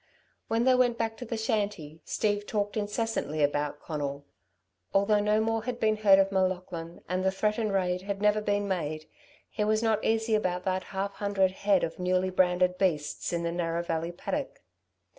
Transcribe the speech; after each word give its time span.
When 0.47 0.63
they 0.63 0.73
went 0.73 0.97
back 0.97 1.15
to 1.17 1.25
the 1.25 1.37
shanty 1.37 2.01
Steve 2.05 2.47
talked 2.47 2.75
incessantly 2.75 3.43
about 3.43 3.79
Conal. 3.79 4.25
Although 4.95 5.19
no 5.19 5.39
more 5.39 5.65
had 5.65 5.79
been 5.79 5.97
heard 5.97 6.17
of 6.17 6.31
M'Laughlin 6.31 7.01
and 7.07 7.23
the 7.23 7.29
threatened 7.29 7.71
raid 7.71 8.01
had 8.01 8.19
never 8.19 8.41
been 8.41 8.67
made, 8.67 9.05
he 9.47 9.63
was 9.63 9.83
not 9.83 10.03
easy 10.03 10.33
about 10.33 10.63
that 10.63 10.85
half 10.85 11.13
hundred 11.17 11.51
head 11.51 11.83
of 11.83 11.99
newly 11.99 12.31
branded 12.31 12.79
beasts 12.79 13.31
in 13.31 13.43
the 13.43 13.51
Narrow 13.51 13.83
Valley 13.83 14.11
paddock. 14.11 14.63